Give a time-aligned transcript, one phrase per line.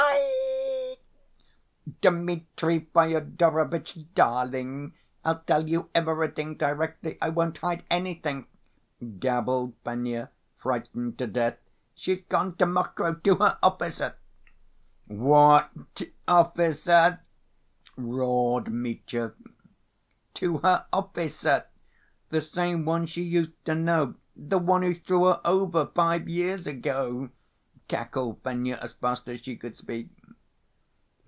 [2.03, 2.07] Aie!
[2.09, 4.93] Dmitri Fyodorovitch, darling,
[5.23, 8.47] I'll tell you everything directly, I won't hide anything,"
[9.19, 11.57] gabbled Fenya, frightened to death;
[11.93, 14.15] "she's gone to Mokroe, to her officer."
[15.05, 15.69] "What
[16.27, 17.19] officer?"
[17.95, 19.33] roared Mitya.
[20.35, 21.65] "To her officer,
[22.29, 26.65] the same one she used to know, the one who threw her over five years
[26.65, 27.29] ago,"
[27.87, 30.09] cackled Fenya, as fast as she could speak.